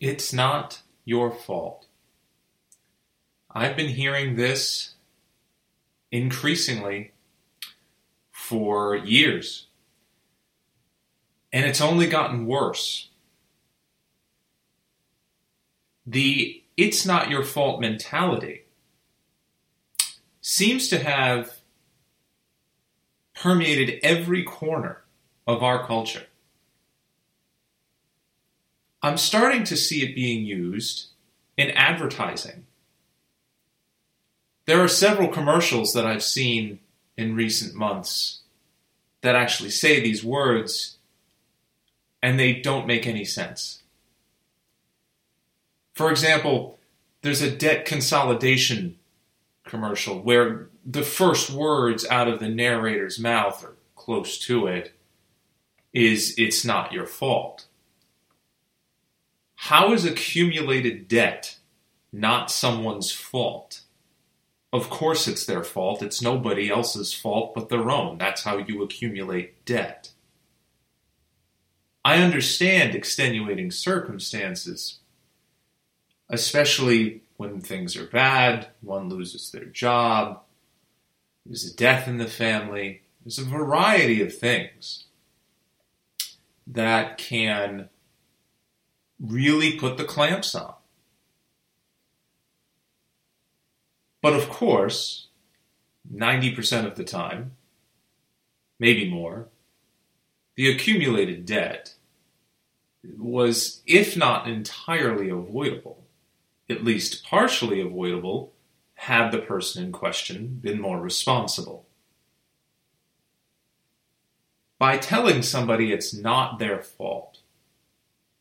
[0.00, 1.86] It's not your fault.
[3.50, 4.94] I've been hearing this
[6.12, 7.12] increasingly
[8.30, 9.66] for years.
[11.52, 13.08] And it's only gotten worse.
[16.06, 18.62] The it's not your fault mentality
[20.40, 21.58] seems to have
[23.34, 25.02] permeated every corner
[25.46, 26.27] of our culture.
[29.02, 31.08] I'm starting to see it being used
[31.56, 32.66] in advertising.
[34.66, 36.80] There are several commercials that I've seen
[37.16, 38.40] in recent months
[39.22, 40.96] that actually say these words
[42.22, 43.82] and they don't make any sense.
[45.94, 46.78] For example,
[47.22, 48.98] there's a debt consolidation
[49.64, 54.92] commercial where the first words out of the narrator's mouth or close to it
[55.92, 57.66] is it's not your fault.
[59.62, 61.58] How is accumulated debt
[62.12, 63.80] not someone's fault?
[64.72, 66.00] Of course, it's their fault.
[66.00, 68.18] It's nobody else's fault but their own.
[68.18, 70.12] That's how you accumulate debt.
[72.04, 75.00] I understand extenuating circumstances,
[76.30, 80.40] especially when things are bad, one loses their job,
[81.44, 85.06] there's a death in the family, there's a variety of things
[86.64, 87.88] that can
[89.20, 90.74] really put the clamps on.
[94.20, 95.28] But of course,
[96.12, 97.52] 90% of the time,
[98.78, 99.48] maybe more,
[100.56, 101.94] the accumulated debt
[103.16, 106.04] was, if not entirely avoidable,
[106.68, 108.52] at least partially avoidable,
[108.94, 111.86] had the person in question been more responsible.
[114.78, 117.38] By telling somebody it's not their fault,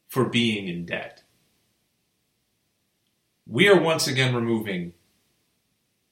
[0.08, 1.24] for being in debt.
[3.46, 4.94] We are once again removing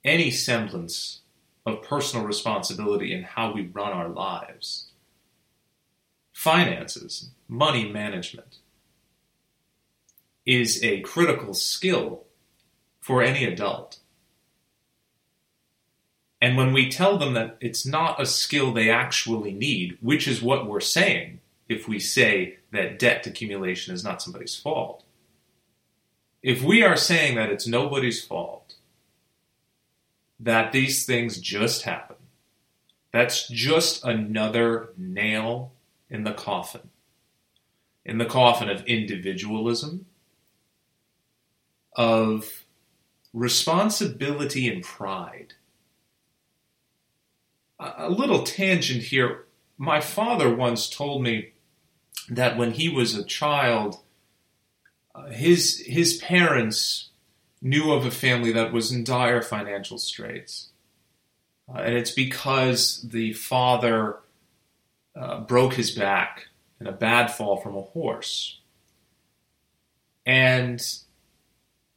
[0.04, 1.22] any semblance
[1.66, 4.88] of personal responsibility in how we run our lives.
[6.32, 8.60] Finances, money management,
[10.46, 12.24] is a critical skill
[13.02, 14.00] for any adult.
[16.42, 20.42] And when we tell them that it's not a skill they actually need, which is
[20.42, 25.04] what we're saying, if we say that debt accumulation is not somebody's fault.
[26.44, 28.76] If we are saying that it's nobody's fault,
[30.40, 32.18] that these things just happen,
[33.12, 35.72] that's just another nail
[36.10, 36.90] in the coffin.
[38.04, 40.06] In the coffin of individualism,
[41.96, 42.66] of
[43.34, 45.54] responsibility and pride.
[47.80, 49.46] A little tangent here.
[49.78, 51.54] My father once told me
[52.30, 54.00] that when he was a child,
[55.14, 57.10] uh, his his parents
[57.62, 60.70] knew of a family that was in dire financial straits,
[61.70, 64.18] uh, and it's because the father
[65.16, 66.48] uh, broke his back
[66.80, 68.60] in a bad fall from a horse,
[70.26, 70.82] and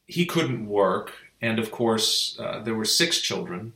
[0.06, 1.12] he couldn't work.
[1.41, 3.72] And of course, uh, there were six children,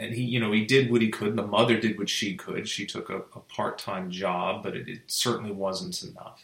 [0.00, 1.28] and he, you know, he did what he could.
[1.28, 2.66] And the mother did what she could.
[2.66, 6.42] She took a, a part-time job, but it, it certainly wasn't enough.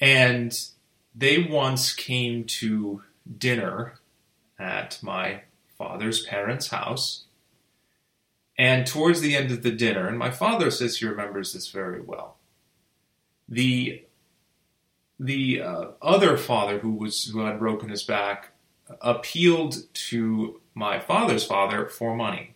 [0.00, 0.58] And
[1.14, 3.04] they once came to
[3.38, 4.00] dinner
[4.58, 5.42] at my
[5.78, 7.24] father's parents' house.
[8.58, 12.00] And towards the end of the dinner, and my father says he remembers this very
[12.00, 12.38] well,
[13.48, 14.02] the
[15.18, 18.52] the uh, other father who was who had broken his back
[19.00, 22.52] appealed to my father's father for money.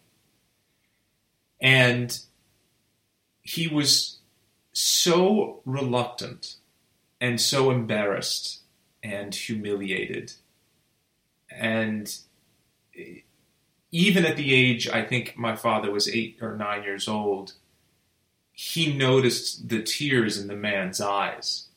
[1.59, 2.17] And
[3.41, 4.19] he was
[4.73, 6.57] so reluctant
[7.19, 8.61] and so embarrassed
[9.03, 10.35] and humiliated.
[11.51, 12.15] And
[13.91, 17.55] even at the age, I think my father was eight or nine years old,
[18.53, 21.69] he noticed the tears in the man's eyes.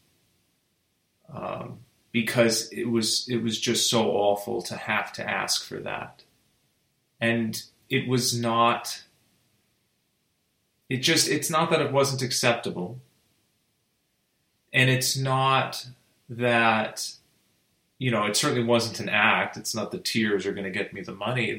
[1.33, 1.79] Um,
[2.11, 6.21] because it was it was just so awful to have to ask for that
[7.23, 9.03] and it was not
[10.89, 12.99] it just it's not that it wasn't acceptable.
[14.73, 15.87] And it's not
[16.29, 17.13] that
[17.97, 19.55] you know it certainly wasn't an act.
[19.55, 21.57] It's not the tears are going to get me the money.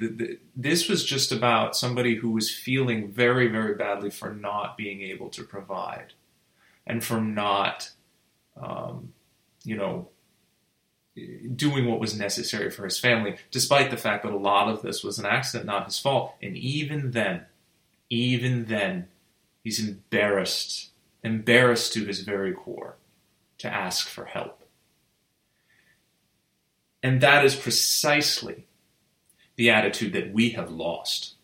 [0.55, 5.31] This was just about somebody who was feeling very very badly for not being able
[5.31, 6.13] to provide
[6.87, 7.91] and for not
[8.61, 9.15] um,
[9.65, 10.09] you know
[11.55, 15.05] doing what was necessary for his family, despite the fact that a lot of this
[15.05, 16.35] was an accident, not his fault.
[16.43, 17.47] And even then,
[18.11, 19.09] even then,
[19.63, 20.91] he's embarrassed,
[21.23, 22.97] embarrassed to his very core.
[23.59, 24.63] to ask for help.
[27.03, 28.67] And that is precisely
[29.57, 31.35] the attitude that we have lost.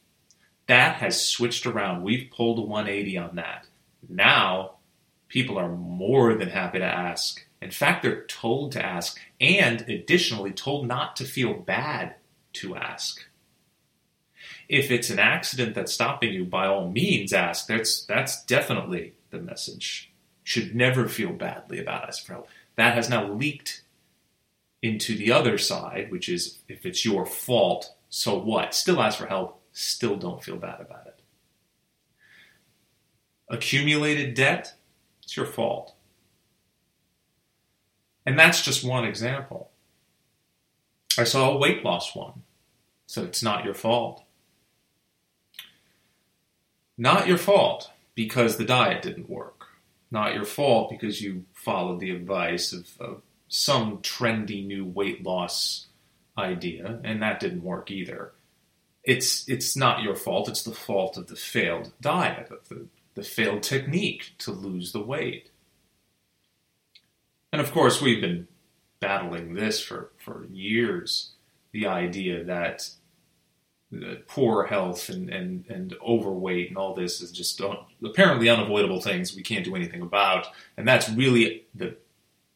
[0.66, 2.02] That has switched around.
[2.02, 3.66] We've pulled a 180 on that.
[4.08, 4.76] Now,
[5.28, 7.46] people are more than happy to ask.
[7.62, 12.14] In fact, they're told to ask, and additionally, told not to feel bad
[12.54, 13.26] to ask.
[14.68, 17.66] If it's an accident that's stopping you, by all means ask.
[17.66, 20.12] That's, that's definitely the message.
[20.42, 22.48] Should never feel badly about asking for help.
[22.76, 23.82] That has now leaked
[24.82, 28.74] into the other side, which is if it's your fault, so what?
[28.74, 31.20] Still ask for help, still don't feel bad about it.
[33.48, 34.74] Accumulated debt,
[35.22, 35.94] it's your fault.
[38.26, 39.70] And that's just one example.
[41.18, 42.42] I saw a weight loss one,
[43.06, 44.22] so it's not your fault.
[46.96, 49.66] Not your fault because the diet didn't work.
[50.10, 55.86] Not your fault because you followed the advice of, of some trendy new weight loss
[56.36, 58.32] idea, and that didn't work either.
[59.02, 60.48] It's it's not your fault.
[60.48, 65.02] It's the fault of the failed diet, of the, the failed technique to lose the
[65.02, 65.49] weight.
[67.60, 68.48] And of course, we've been
[69.00, 71.32] battling this for, for years.
[71.72, 72.88] The idea that
[74.28, 77.60] poor health and, and, and overweight and all this is just
[78.02, 80.46] apparently unavoidable things we can't do anything about.
[80.78, 81.98] And that's really the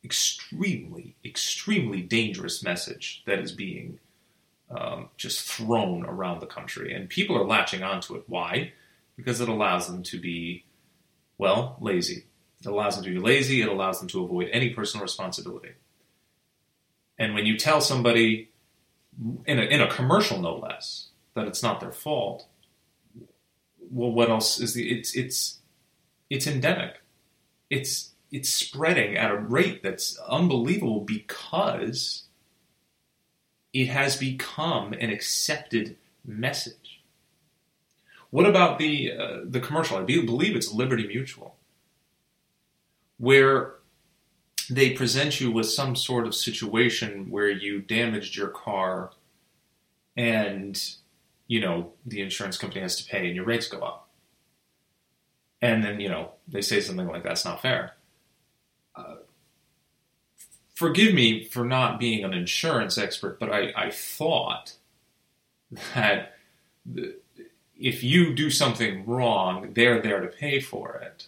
[0.03, 3.99] extremely, extremely dangerous message that is being
[4.71, 6.95] um, just thrown around the country.
[6.95, 8.25] And people are latching onto it.
[8.27, 8.73] Why?
[9.17, 10.65] Because it allows them to be,
[11.37, 12.25] well, lazy.
[12.65, 13.63] It allows them to be lazy.
[13.63, 15.73] It allows them to avoid any personal responsibility.
[17.19, 18.51] And when you tell somebody,
[19.47, 22.47] in a, in a commercial no less, that it's not their fault,
[23.91, 24.91] well, what else is the?
[24.91, 25.59] It's it's
[26.31, 27.03] it's endemic.
[27.71, 32.25] It's it's spreading at a rate that's unbelievable because
[33.73, 37.03] it has become an accepted message.
[38.31, 39.97] What about the uh, the commercial?
[39.97, 41.54] I believe it's Liberty Mutual,
[43.19, 43.75] where
[44.71, 49.11] they present you with some sort of situation where you damaged your car,
[50.17, 50.81] and
[51.47, 54.09] you know the insurance company has to pay, and your rates go up.
[55.61, 57.95] And then you know they say something like that's not fair
[58.97, 59.17] uh,
[60.75, 64.75] forgive me for not being an insurance expert, but I, I thought
[65.95, 66.37] that
[67.77, 71.27] if you do something wrong, they're there to pay for it.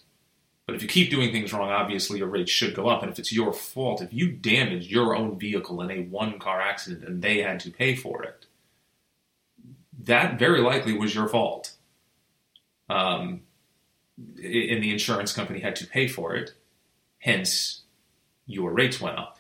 [0.67, 3.03] But if you keep doing things wrong, obviously your rates should go up.
[3.03, 6.61] And if it's your fault, if you damaged your own vehicle in a one car
[6.61, 8.47] accident and they had to pay for it,
[10.03, 11.73] that very likely was your fault.
[12.91, 13.43] Um,
[14.19, 16.53] and the insurance company had to pay for it.
[17.19, 17.83] Hence,
[18.47, 19.39] your rates went up.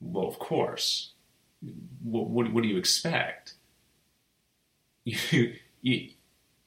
[0.00, 1.12] Well, of course.
[2.02, 3.54] What, what, what do you expect?
[5.30, 6.10] You, you,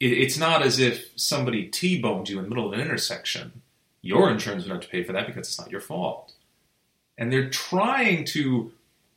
[0.01, 3.62] it's not as if somebody T-boned you in the middle of an intersection.
[4.01, 6.33] Your insurance would have to pay for that because it's not your fault.
[7.18, 8.71] And they're trying to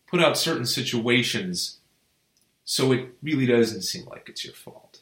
[0.06, 1.78] put out certain situations
[2.64, 5.00] so it really doesn't seem like it's your fault.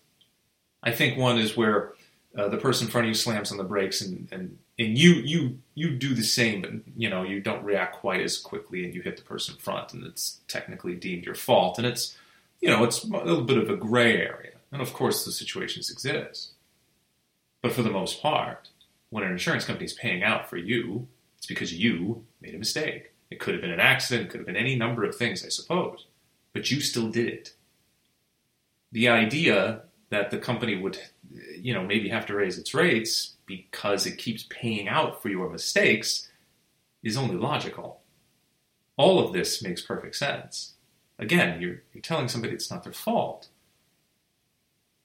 [0.82, 1.92] I think one is where
[2.36, 5.12] uh, the person in front of you slams on the brakes and, and and you
[5.12, 8.94] you you do the same, but you know you don't react quite as quickly, and
[8.94, 12.16] you hit the person in front, and it's technically deemed your fault, and it's
[12.60, 15.90] you know it's a little bit of a gray area, and of course the situations
[15.90, 16.52] exist,
[17.60, 18.70] but for the most part,
[19.10, 23.12] when an insurance company is paying out for you, it's because you made a mistake.
[23.30, 25.48] It could have been an accident, it could have been any number of things, I
[25.48, 26.06] suppose,
[26.52, 27.52] but you still did it.
[28.90, 30.98] The idea that the company would,
[31.58, 35.48] you know, maybe have to raise its rates because it keeps paying out for your
[35.48, 36.28] mistakes
[37.02, 38.00] is only logical.
[38.96, 40.74] All of this makes perfect sense.
[41.18, 43.48] Again, you're, you're telling somebody it's not their fault.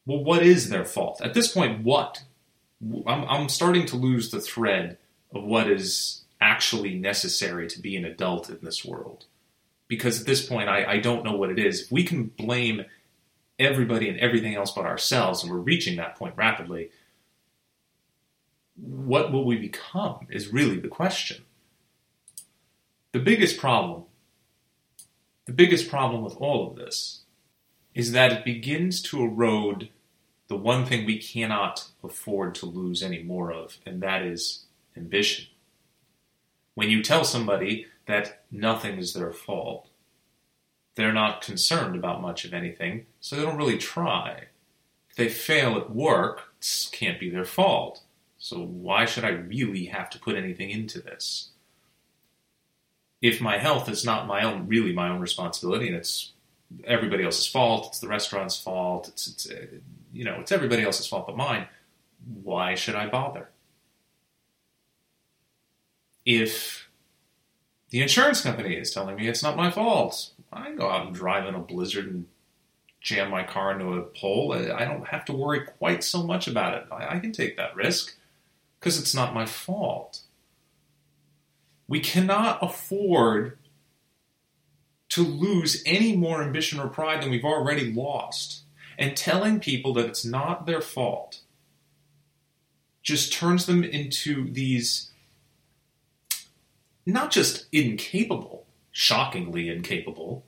[0.07, 1.19] Well, what is their fault?
[1.21, 2.23] At this point, what?
[3.05, 4.97] I'm, I'm starting to lose the thread
[5.35, 9.25] of what is actually necessary to be an adult in this world.
[9.89, 11.81] Because at this point, I, I don't know what it is.
[11.81, 12.85] If we can blame
[13.59, 16.89] everybody and everything else but ourselves, and we're reaching that point rapidly,
[18.77, 21.43] what will we become is really the question.
[23.11, 24.03] The biggest problem,
[25.45, 27.23] the biggest problem with all of this
[27.93, 29.89] is that it begins to erode
[30.47, 35.47] the one thing we cannot afford to lose any more of, and that is ambition.
[36.73, 39.89] When you tell somebody that nothing is their fault,
[40.95, 44.45] they're not concerned about much of anything, so they don't really try.
[45.09, 48.01] If they fail at work, it can't be their fault.
[48.37, 51.49] So why should I really have to put anything into this?
[53.21, 56.33] if my health is not my own, really my own responsibility, and it's
[56.85, 59.65] everybody else's fault, it's the restaurant's fault, it's, it's uh,
[60.13, 61.67] you know, it's everybody else's fault but mine.
[62.43, 63.49] Why should I bother?
[66.25, 66.89] If
[67.89, 71.45] the insurance company is telling me it's not my fault, I go out and drive
[71.47, 72.25] in a blizzard and
[72.99, 74.53] jam my car into a pole.
[74.53, 76.87] I don't have to worry quite so much about it.
[76.91, 78.15] I, can take that risk
[78.79, 80.21] because it's not my fault.
[81.87, 83.57] We cannot afford
[85.09, 88.63] to lose any more ambition or pride than we've already lost.
[88.97, 91.41] And telling people that it's not their fault
[93.03, 95.11] just turns them into these
[97.05, 100.45] not just incapable, shockingly incapable,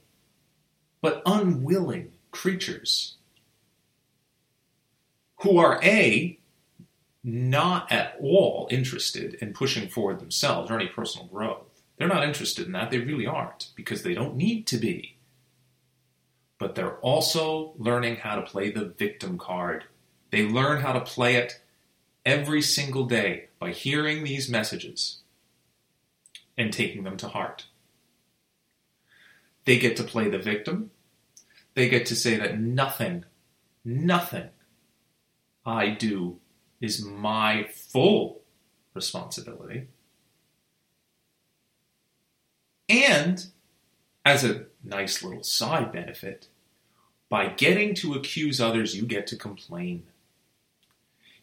[1.01, 3.15] but unwilling creatures
[5.37, 6.37] who are A,
[7.23, 11.81] not at all interested in pushing forward themselves or any personal growth.
[11.97, 12.91] They're not interested in that.
[12.91, 15.15] They really aren't because they don't need to be.
[16.59, 19.85] But they're also learning how to play the victim card.
[20.29, 21.61] They learn how to play it
[22.25, 25.21] every single day by hearing these messages
[26.57, 27.65] and taking them to heart.
[29.65, 30.91] They get to play the victim.
[31.73, 33.23] They get to say that nothing,
[33.85, 34.49] nothing
[35.65, 36.39] I do
[36.81, 38.41] is my full
[38.93, 39.87] responsibility.
[42.89, 43.45] And
[44.25, 46.47] as a nice little side benefit,
[47.29, 50.03] by getting to accuse others, you get to complain.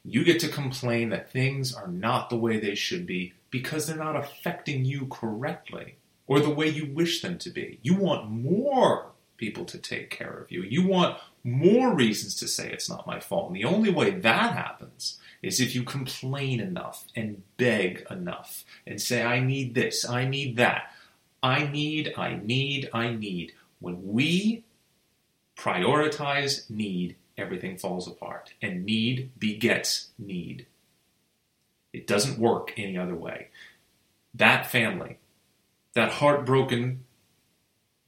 [0.05, 3.97] You get to complain that things are not the way they should be because they're
[3.97, 7.79] not affecting you correctly or the way you wish them to be.
[7.83, 10.63] You want more people to take care of you.
[10.63, 13.49] You want more reasons to say it's not my fault.
[13.49, 19.01] And the only way that happens is if you complain enough and beg enough and
[19.01, 20.91] say, I need this, I need that,
[21.47, 23.53] I need, I need, I need.
[23.79, 24.65] When we
[25.57, 28.53] prioritize need, everything falls apart.
[28.61, 30.67] And need begets need.
[31.93, 33.49] It doesn't work any other way.
[34.35, 35.19] That family,
[35.95, 37.05] that heartbroken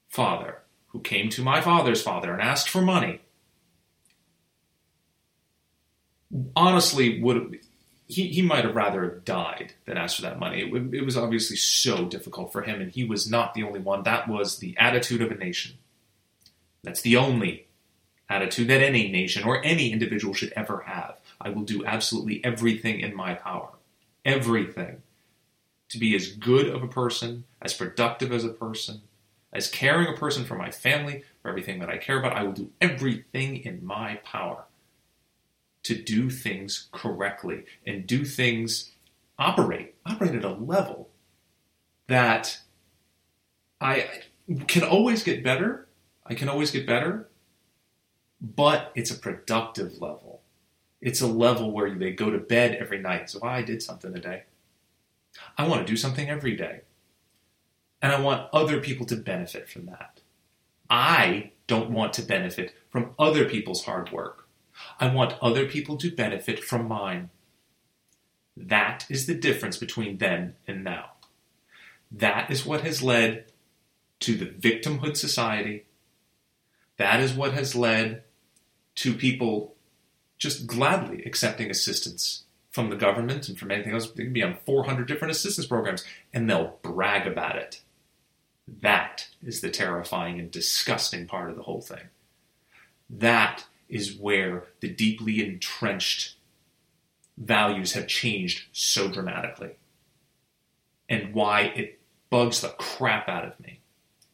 [0.08, 3.20] father who came to my father's father and asked for money,
[6.56, 7.60] honestly would
[8.08, 10.62] he, he might have rather have died than asked for that money.
[10.62, 14.02] It, it was obviously so difficult for him, and he was not the only one.
[14.02, 15.76] That was the attitude of a nation.
[16.82, 17.66] That's the only
[18.30, 21.20] attitude that any nation or any individual should ever have.
[21.38, 23.68] I will do absolutely everything in my power,
[24.24, 25.02] everything,
[25.90, 29.02] to be as good of a person, as productive as a person,
[29.52, 32.32] as caring a person for my family, for everything that I care about.
[32.32, 34.64] I will do everything in my power
[35.84, 38.92] to do things correctly and do things
[39.38, 41.08] operate operate at a level
[42.08, 42.60] that
[43.80, 44.08] I
[44.66, 45.86] can always get better.
[46.26, 47.28] I can always get better,
[48.40, 50.42] but it's a productive level.
[51.00, 53.30] It's a level where they go to bed every night.
[53.30, 54.44] So I did something today.
[55.56, 56.80] I want to do something every day.
[58.02, 60.20] And I want other people to benefit from that.
[60.90, 64.37] I don't want to benefit from other people's hard work.
[65.00, 67.30] I want other people to benefit from mine.
[68.56, 71.12] That is the difference between then and now.
[72.10, 73.52] That is what has led
[74.20, 75.86] to the victimhood society.
[76.96, 78.24] That is what has led
[78.96, 79.76] to people
[80.38, 84.10] just gladly accepting assistance from the government and from anything else.
[84.10, 87.82] They can be on 400 different assistance programs and they'll brag about it.
[88.66, 92.08] That is the terrifying and disgusting part of the whole thing.
[93.08, 96.36] That is where the deeply entrenched
[97.36, 99.76] values have changed so dramatically
[101.08, 101.98] and why it
[102.30, 103.80] bugs the crap out of me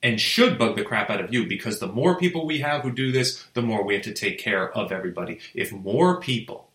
[0.03, 2.93] and should bug the crap out of you because the more people we have who
[2.93, 5.39] do this, the more we have to take care of everybody.
[5.55, 6.71] If more people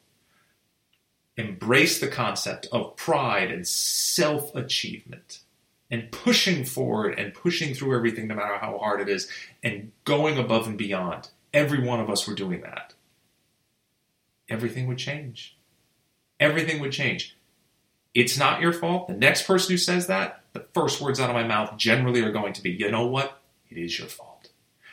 [1.37, 5.39] embrace the concept of pride and self achievement
[5.91, 9.29] and pushing forward and pushing through everything, no matter how hard it is,
[9.63, 12.93] and going above and beyond, every one of us were doing that,
[14.49, 15.57] everything would change.
[16.39, 17.35] Everything would change.
[18.13, 19.07] It's not your fault.
[19.07, 22.31] The next person who says that, the first words out of my mouth generally are
[22.31, 23.41] going to be, you know what?
[23.69, 24.49] It is your fault.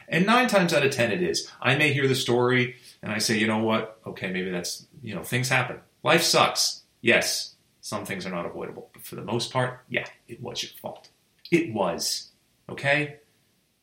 [0.08, 1.50] And nine times out of ten, it is.
[1.60, 3.98] I may hear the story and I say, you know what?
[4.06, 5.80] Okay, maybe that's, you know, things happen.
[6.02, 6.82] Life sucks.
[7.00, 8.90] Yes, some things are not avoidable.
[8.92, 11.08] But for the most part, yeah, it was your fault.
[11.50, 12.30] It was.
[12.68, 13.16] Okay?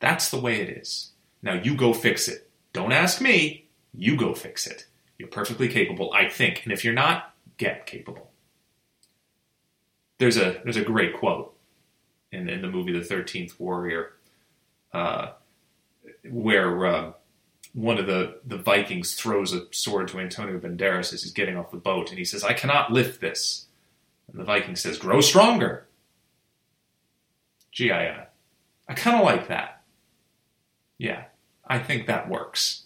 [0.00, 1.12] That's the way it is.
[1.42, 2.50] Now you go fix it.
[2.74, 3.68] Don't ask me.
[3.94, 4.86] You go fix it.
[5.18, 6.62] You're perfectly capable, I think.
[6.64, 8.30] And if you're not, get capable.
[10.18, 11.56] There's a there's a great quote
[12.32, 14.12] in, in the movie The Thirteenth Warrior,
[14.92, 15.32] uh,
[16.28, 17.12] where uh,
[17.72, 21.70] one of the, the Vikings throws a sword to Antonio Banderas as he's getting off
[21.70, 23.66] the boat, and he says, "I cannot lift this."
[24.28, 25.86] And the Viking says, "Grow stronger."
[27.72, 28.24] Gee, I, uh,
[28.88, 29.82] I kind of like that.
[30.96, 31.24] Yeah,
[31.66, 32.83] I think that works.